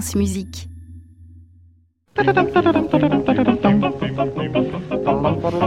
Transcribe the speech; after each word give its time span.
France 0.00 0.14
Musique. 0.14 0.68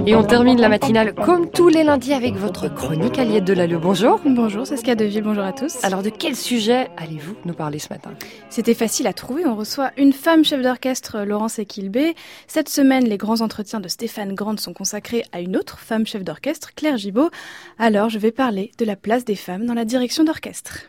Et 0.07 0.15
on 0.15 0.23
termine 0.23 0.61
la 0.61 0.69
matinale 0.69 1.13
comme 1.13 1.51
tous 1.51 1.67
les 1.67 1.83
lundis 1.83 2.13
avec 2.13 2.35
votre 2.35 2.73
chronique 2.73 3.19
Aliette 3.19 3.43
Delalleux. 3.43 3.77
Bonjour. 3.77 4.21
Bonjour, 4.25 4.65
c'est 4.65 4.77
Ska 4.77 4.95
Deville, 4.95 5.23
bonjour 5.23 5.43
à 5.43 5.51
tous. 5.51 5.83
Alors 5.83 6.01
de 6.01 6.09
quel 6.09 6.37
sujet 6.37 6.87
allez-vous 6.95 7.35
nous 7.43 7.53
parler 7.53 7.77
ce 7.77 7.89
matin? 7.89 8.11
C'était 8.49 8.73
facile 8.73 9.07
à 9.07 9.11
trouver, 9.11 9.45
on 9.45 9.55
reçoit 9.55 9.91
une 9.97 10.13
femme 10.13 10.45
chef 10.45 10.61
d'orchestre, 10.61 11.23
Laurence 11.25 11.59
Equilbé. 11.59 12.15
Cette 12.47 12.69
semaine, 12.69 13.03
les 13.03 13.17
grands 13.17 13.41
entretiens 13.41 13.81
de 13.81 13.89
Stéphane 13.89 14.33
Grande 14.33 14.61
sont 14.61 14.71
consacrés 14.71 15.25
à 15.33 15.41
une 15.41 15.57
autre 15.57 15.77
femme 15.77 16.07
chef 16.07 16.23
d'orchestre, 16.23 16.73
Claire 16.73 16.95
Gibault. 16.95 17.31
Alors 17.77 18.07
je 18.07 18.17
vais 18.17 18.31
parler 18.31 18.71
de 18.77 18.85
la 18.85 18.95
place 18.95 19.25
des 19.25 19.35
femmes 19.35 19.65
dans 19.65 19.73
la 19.73 19.83
direction 19.83 20.23
d'orchestre. 20.23 20.83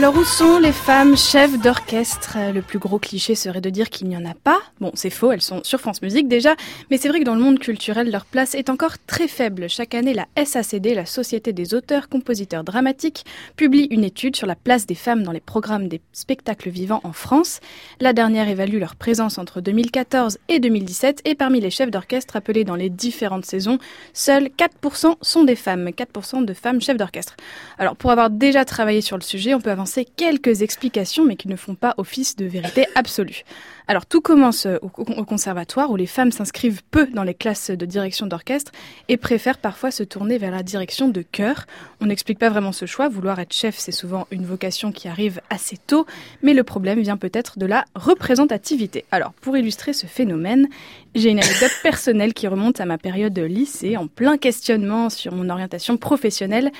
Alors 0.00 0.16
où 0.16 0.24
sont 0.24 0.58
les 0.58 0.72
femmes 0.72 1.14
chefs 1.14 1.60
d'orchestre? 1.60 2.38
Le 2.54 2.62
plus 2.62 2.78
gros 2.78 2.98
cliché 2.98 3.34
serait 3.34 3.60
de 3.60 3.68
dire 3.68 3.90
qu'il 3.90 4.08
n'y 4.08 4.16
en 4.16 4.24
a 4.24 4.32
pas. 4.32 4.58
Bon, 4.80 4.92
c'est 4.94 5.10
faux, 5.10 5.30
elles 5.30 5.42
sont 5.42 5.60
sur 5.62 5.78
France 5.78 6.00
Musique 6.00 6.26
déjà, 6.26 6.56
mais 6.90 6.96
c'est 6.96 7.10
vrai 7.10 7.20
que 7.20 7.24
dans 7.26 7.34
le 7.34 7.42
monde 7.42 7.58
culturel, 7.58 8.10
leur 8.10 8.24
place 8.24 8.54
est 8.54 8.70
encore 8.70 8.94
très 9.06 9.28
faible. 9.28 9.68
Chaque 9.68 9.94
année, 9.94 10.14
la 10.14 10.26
SACD, 10.42 10.94
la 10.94 11.04
Société 11.04 11.52
des 11.52 11.74
auteurs, 11.74 12.08
compositeurs 12.08 12.64
dramatiques, 12.64 13.26
publie 13.56 13.88
une 13.90 14.02
étude 14.02 14.36
sur 14.36 14.46
la 14.46 14.54
place 14.54 14.86
des 14.86 14.94
femmes 14.94 15.22
dans 15.22 15.32
les 15.32 15.40
programmes 15.40 15.86
des 15.86 16.00
spectacles 16.14 16.70
vivants 16.70 17.02
en 17.04 17.12
France. 17.12 17.60
La 18.00 18.14
dernière 18.14 18.48
évalue 18.48 18.78
leur 18.78 18.96
présence 18.96 19.36
entre 19.36 19.60
2014 19.60 20.38
et 20.48 20.60
2017 20.60 21.20
et 21.26 21.34
parmi 21.34 21.60
les 21.60 21.68
chefs 21.68 21.90
d'orchestre 21.90 22.36
appelés 22.36 22.64
dans 22.64 22.74
les 22.74 22.88
différentes 22.88 23.44
saisons, 23.44 23.76
seuls 24.14 24.48
4% 24.56 25.16
sont 25.20 25.44
des 25.44 25.56
femmes, 25.56 25.90
4% 25.90 26.46
de 26.46 26.54
femmes 26.54 26.80
chefs 26.80 26.96
d'orchestre. 26.96 27.36
Alors 27.76 27.96
pour 27.96 28.10
avoir 28.10 28.30
déjà 28.30 28.64
travaillé 28.64 29.02
sur 29.02 29.18
le 29.18 29.22
sujet, 29.22 29.52
on 29.52 29.60
peut 29.60 29.70
avancer 29.70 29.89
quelques 30.16 30.62
explications 30.62 31.24
mais 31.24 31.36
qui 31.36 31.48
ne 31.48 31.56
font 31.56 31.74
pas 31.74 31.94
office 31.96 32.36
de 32.36 32.44
vérité 32.44 32.86
absolue. 32.94 33.44
Alors 33.88 34.06
tout 34.06 34.20
commence 34.20 34.66
euh, 34.66 34.78
au, 34.82 34.90
au 35.02 35.24
conservatoire 35.24 35.90
où 35.90 35.96
les 35.96 36.06
femmes 36.06 36.30
s'inscrivent 36.30 36.82
peu 36.90 37.06
dans 37.06 37.24
les 37.24 37.34
classes 37.34 37.70
de 37.70 37.86
direction 37.86 38.26
d'orchestre 38.26 38.70
et 39.08 39.16
préfèrent 39.16 39.58
parfois 39.58 39.90
se 39.90 40.02
tourner 40.04 40.38
vers 40.38 40.52
la 40.52 40.62
direction 40.62 41.08
de 41.08 41.22
chœur. 41.22 41.66
On 42.00 42.06
n'explique 42.06 42.38
pas 42.38 42.50
vraiment 42.50 42.72
ce 42.72 42.86
choix, 42.86 43.08
vouloir 43.08 43.40
être 43.40 43.52
chef 43.52 43.78
c'est 43.78 43.92
souvent 43.92 44.28
une 44.30 44.46
vocation 44.46 44.92
qui 44.92 45.08
arrive 45.08 45.40
assez 45.50 45.76
tôt, 45.76 46.06
mais 46.42 46.54
le 46.54 46.62
problème 46.62 47.00
vient 47.00 47.16
peut-être 47.16 47.58
de 47.58 47.66
la 47.66 47.84
représentativité. 47.94 49.04
Alors 49.10 49.32
pour 49.32 49.56
illustrer 49.56 49.92
ce 49.92 50.06
phénomène, 50.06 50.68
j'ai 51.14 51.30
une 51.30 51.40
anecdote 51.40 51.72
personnelle 51.82 52.34
qui 52.34 52.46
remonte 52.46 52.80
à 52.80 52.86
ma 52.86 52.98
période 52.98 53.32
de 53.32 53.42
lycée, 53.42 53.96
en 53.96 54.06
plein 54.06 54.38
questionnement 54.38 55.10
sur 55.10 55.34
mon 55.34 55.48
orientation 55.50 55.96
professionnelle. 55.96 56.70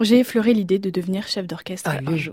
J'ai 0.00 0.20
effleuré 0.20 0.54
l'idée 0.54 0.78
de 0.78 0.90
devenir 0.90 1.28
chef 1.28 1.46
d'orchestre 1.46 1.90
un 1.90 1.98
Allez. 1.98 2.30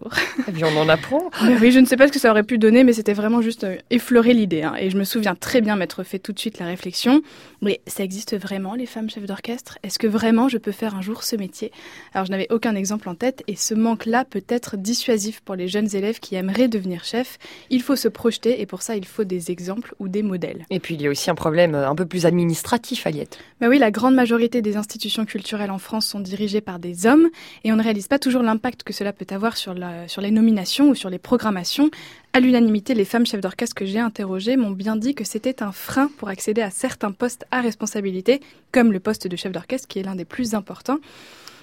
Et 0.48 0.52
puis 0.52 0.64
on 0.66 0.76
en 0.78 0.90
apprend. 0.90 1.30
Oui, 1.62 1.72
je 1.72 1.80
ne 1.80 1.86
sais 1.86 1.98
pas 1.98 2.08
ce 2.08 2.12
que 2.12 2.20
ça 2.20 2.32
aurait 2.32 2.44
pu 2.44 2.58
donner, 2.58 2.84
mais 2.84 2.94
c'était 2.94 3.14
vraiment 3.14 3.42
juste 3.42 3.64
euh, 3.64 3.76
effleurer 3.90 4.34
l'idée. 4.34 4.64
hein. 4.64 4.74
Et 4.80 4.90
je 4.90 4.98
me 4.98 5.04
souviens 5.04 5.36
très 5.36 5.62
bien 5.62 5.76
m'être 5.76 6.04
fait 6.04 6.20
tout 6.20 6.34
de 6.34 6.40
suite 6.40 6.60
la 6.60 6.66
réflexion. 6.66 7.22
Mais 7.62 7.82
ça 7.86 8.04
existe 8.04 8.36
vraiment, 8.38 8.74
les 8.74 8.86
femmes 8.88 9.10
chefs 9.10 9.26
d'orchestre? 9.26 9.78
Est-ce 9.84 10.00
que 10.00 10.08
vraiment 10.08 10.50
je 10.50 10.58
peux 10.58 10.72
faire 10.72 10.96
un 10.96 11.02
jour 11.02 11.24
ce 11.24 11.36
métier? 11.36 11.72
Alors 12.14 12.26
je 12.26 12.32
n'avais 12.32 12.48
aucun 12.50 12.76
exemple 12.76 13.08
en 13.10 13.16
tête, 13.16 13.44
et 13.48 13.56
ce 13.56 13.74
manque-là 13.74 14.26
peut 14.26 14.44
être 14.48 14.78
dissuasif 14.78 15.42
pour 15.42 15.56
les 15.56 15.68
jeunes 15.68 15.96
élèves 15.96 16.20
qui 16.20 16.36
aimeraient 16.36 16.68
devenir 16.68 17.04
chef. 17.04 17.38
Il 17.70 17.82
faut 17.82 17.96
se 17.96 18.08
projeter, 18.08 18.62
et 18.62 18.66
pour 18.66 18.82
ça, 18.82 18.96
il 18.96 19.06
faut 19.06 19.24
des 19.24 19.52
exemples 19.52 19.94
ou 20.00 20.08
des 20.08 20.24
modèles. 20.24 20.66
Et 20.70 20.80
puis 20.80 20.96
il 20.96 21.02
y 21.02 21.08
a 21.08 21.10
aussi 21.10 21.30
un 21.30 21.36
problème 21.36 21.76
euh, 21.76 21.88
un 21.88 21.96
peu 21.96 22.06
plus 22.06 22.26
administratif, 22.26 23.06
Aliette. 23.06 23.38
Bah 23.60 23.68
oui, 23.70 23.78
la 23.78 23.92
grande 23.92 24.16
majorité 24.16 24.62
des 24.62 24.76
institutions 24.78 25.26
culturelles 25.26 25.72
en 25.72 25.78
France 25.78 26.08
sont 26.08 26.20
dirigées 26.20 26.62
par 26.62 26.80
des 26.80 27.06
hommes 27.06 27.30
et 27.64 27.72
on 27.72 27.76
ne 27.76 27.84
réalise 27.84 28.08
pas 28.08 28.20
toujours 28.20 28.42
l'impact 28.42 28.84
que 28.84 28.94
cela 28.94 29.14
peut 29.14 29.26
avoir 29.30 29.56
sur, 29.58 29.74
la, 29.74 30.01
sur 30.08 30.22
les 30.22 30.32
nominations 30.32 30.90
ou 30.90 30.96
sur 30.96 31.10
les 31.10 31.20
programmations. 31.20 31.90
À 32.34 32.40
l'unanimité, 32.40 32.94
les 32.94 33.06
femmes 33.06 33.26
chefs 33.26 33.42
d'orchestre 33.42 33.76
que 33.76 33.86
j'ai 33.86 34.00
interrogées 34.00 34.56
m'ont 34.56 34.72
bien 34.72 34.96
dit 34.96 35.16
que 35.16 35.24
c'était 35.24 35.62
un 35.64 35.72
frein 35.72 36.10
pour 36.18 36.30
accéder 36.30 36.62
à 36.62 36.70
certains 36.70 37.12
postes 37.12 37.46
à 37.52 37.62
responsabilité, 37.62 38.42
comme 38.72 38.92
le 38.92 39.00
poste 39.00 39.28
de 39.28 39.36
chef 39.36 39.52
d'orchestre 39.52 39.88
qui 39.88 40.00
est 40.00 40.04
l'un 40.04 40.16
des 40.16 40.26
plus 40.26 40.56
importants. 40.56 41.00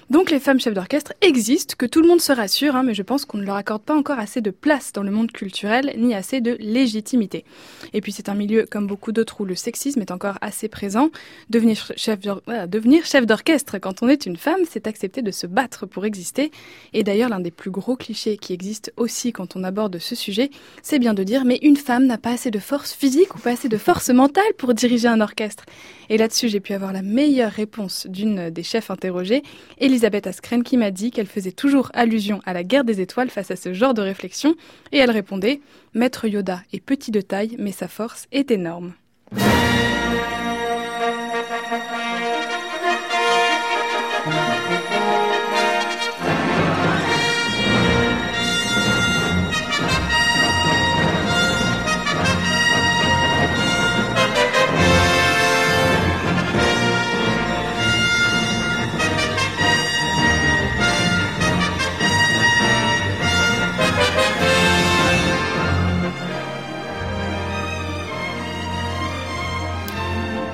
Donc 0.09 0.31
les 0.31 0.39
femmes 0.39 0.59
chefs 0.59 0.73
d'orchestre 0.73 1.13
existent, 1.21 1.75
que 1.77 1.85
tout 1.85 2.01
le 2.01 2.07
monde 2.07 2.19
se 2.19 2.31
rassure, 2.31 2.75
hein, 2.75 2.81
mais 2.81 2.95
je 2.95 3.03
pense 3.03 3.25
qu'on 3.25 3.37
ne 3.37 3.45
leur 3.45 3.57
accorde 3.57 3.83
pas 3.83 3.95
encore 3.95 4.17
assez 4.17 4.41
de 4.41 4.49
place 4.49 4.91
dans 4.91 5.03
le 5.03 5.11
monde 5.11 5.31
culturel, 5.31 5.93
ni 5.97 6.15
assez 6.15 6.41
de 6.41 6.57
légitimité. 6.59 7.45
Et 7.93 8.01
puis 8.01 8.11
c'est 8.11 8.27
un 8.27 8.33
milieu, 8.33 8.65
comme 8.65 8.87
beaucoup 8.87 9.11
d'autres, 9.11 9.39
où 9.41 9.45
le 9.45 9.53
sexisme 9.53 10.01
est 10.01 10.09
encore 10.09 10.39
assez 10.41 10.67
présent. 10.67 11.11
Devenir 11.51 11.85
chef 11.95 13.25
d'orchestre 13.27 13.77
quand 13.77 14.01
on 14.01 14.09
est 14.09 14.25
une 14.25 14.35
femme, 14.35 14.61
c'est 14.67 14.87
accepter 14.87 15.21
de 15.21 15.29
se 15.29 15.45
battre 15.45 15.85
pour 15.85 16.05
exister. 16.05 16.49
Et 16.93 17.03
d'ailleurs, 17.03 17.29
l'un 17.29 17.39
des 17.39 17.51
plus 17.51 17.69
gros 17.69 17.95
clichés 17.95 18.37
qui 18.37 18.53
existe 18.53 18.91
aussi 18.97 19.31
quand 19.31 19.55
on 19.55 19.63
aborde 19.63 19.99
ce 19.99 20.15
sujet, 20.15 20.49
c'est 20.81 20.97
bien 20.97 21.13
de 21.13 21.23
dire 21.23 21.45
mais 21.45 21.59
une 21.61 21.77
femme 21.77 22.07
n'a 22.07 22.17
pas 22.17 22.31
assez 22.31 22.49
de 22.49 22.59
force 22.59 22.93
physique 22.93 23.35
ou 23.35 23.37
pas 23.37 23.51
assez 23.51 23.69
de 23.69 23.77
force 23.77 24.09
mentale 24.09 24.53
pour 24.57 24.73
diriger 24.73 25.07
un 25.07 25.21
orchestre. 25.21 25.65
Et 26.09 26.17
là-dessus, 26.17 26.49
j'ai 26.49 26.59
pu 26.59 26.73
avoir 26.73 26.93
la 26.93 27.03
meilleure 27.03 27.51
réponse 27.51 28.07
d'une 28.07 28.49
des 28.49 28.63
chefs 28.63 28.89
interrogées, 28.89 29.43
Elisabeth 29.77 29.98
Askren, 30.05 30.63
qui 30.63 30.77
m'a 30.77 30.91
dit 30.91 31.11
qu'elle 31.11 31.27
faisait 31.27 31.51
toujours 31.51 31.91
allusion 31.93 32.41
à 32.45 32.53
la 32.53 32.63
guerre 32.63 32.83
des 32.83 33.01
étoiles 33.01 33.29
face 33.29 33.51
à 33.51 33.55
ce 33.55 33.73
genre 33.73 33.93
de 33.93 34.01
réflexion, 34.01 34.55
et 34.91 34.97
elle 34.97 35.11
répondait 35.11 35.61
Maître 35.93 36.27
Yoda 36.27 36.61
est 36.73 36.79
petit 36.79 37.11
de 37.11 37.21
taille, 37.21 37.55
mais 37.59 37.71
sa 37.71 37.87
force 37.87 38.27
est 38.31 38.51
énorme. 38.51 38.93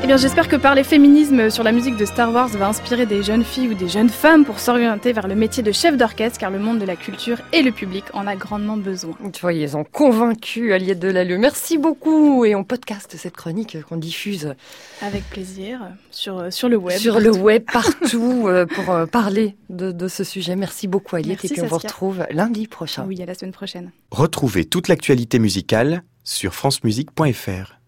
Eh 0.05 0.07
bien, 0.07 0.17
j'espère 0.17 0.47
que 0.47 0.55
parler 0.55 0.83
féminisme 0.83 1.49
sur 1.49 1.63
la 1.63 1.71
musique 1.71 1.97
de 1.97 2.05
Star 2.05 2.31
Wars 2.31 2.49
va 2.49 2.67
inspirer 2.67 3.07
des 3.07 3.23
jeunes 3.23 3.43
filles 3.43 3.69
ou 3.69 3.73
des 3.73 3.87
jeunes 3.87 4.09
femmes 4.09 4.45
pour 4.45 4.59
s'orienter 4.59 5.13
vers 5.13 5.27
le 5.27 5.33
métier 5.33 5.63
de 5.63 5.71
chef 5.71 5.97
d'orchestre, 5.97 6.37
car 6.37 6.51
le 6.51 6.59
monde 6.59 6.77
de 6.77 6.85
la 6.85 6.95
culture 6.95 7.39
et 7.53 7.63
le 7.63 7.71
public 7.71 8.03
en 8.13 8.27
a 8.27 8.35
grandement 8.35 8.77
besoin. 8.77 9.15
Tu 9.33 9.41
vois, 9.41 9.53
ils 9.53 9.75
ont 9.75 9.83
convaincu 9.83 10.73
Aliette 10.73 10.99
Delalleux. 10.99 11.39
Merci 11.39 11.79
beaucoup. 11.79 12.45
Et 12.45 12.53
on 12.53 12.63
podcast 12.63 13.15
cette 13.17 13.35
chronique 13.35 13.81
qu'on 13.81 13.97
diffuse 13.97 14.53
Avec 15.01 15.27
plaisir, 15.27 15.79
sur, 16.11 16.53
sur 16.53 16.69
le 16.69 16.77
web. 16.77 16.99
sur 16.99 17.19
le 17.19 17.31
web 17.31 17.63
partout 17.73 18.43
euh, 18.45 18.67
pour 18.67 18.91
euh, 18.91 19.07
parler 19.07 19.55
de, 19.71 19.91
de 19.91 20.07
ce 20.07 20.23
sujet. 20.23 20.55
Merci 20.55 20.87
beaucoup 20.87 21.15
Aliette. 21.15 21.41
Merci, 21.41 21.47
et 21.47 21.49
puis 21.49 21.61
on 21.63 21.65
vous 21.65 21.79
retrouve 21.79 22.27
lundi 22.29 22.67
prochain. 22.67 23.05
Oui, 23.07 23.19
à 23.23 23.25
la 23.25 23.33
semaine 23.33 23.53
prochaine. 23.53 23.91
Retrouvez 24.11 24.65
toute 24.65 24.87
l'actualité 24.87 25.39
musicale 25.39 26.03
sur 26.23 26.53
francemusique.fr. 26.53 27.79